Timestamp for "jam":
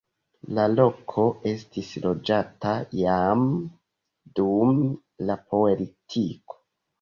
3.01-3.45